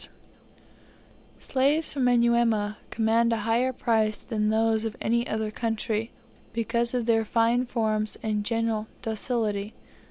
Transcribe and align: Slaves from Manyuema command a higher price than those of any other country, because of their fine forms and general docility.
Slaves 1.37 1.93
from 1.93 2.05
Manyuema 2.05 2.77
command 2.89 3.31
a 3.31 3.37
higher 3.45 3.71
price 3.71 4.23
than 4.23 4.49
those 4.49 4.83
of 4.83 4.97
any 4.99 5.27
other 5.27 5.51
country, 5.51 6.09
because 6.53 6.95
of 6.95 7.05
their 7.05 7.23
fine 7.23 7.67
forms 7.67 8.17
and 8.23 8.43
general 8.43 8.87
docility. 9.03 9.75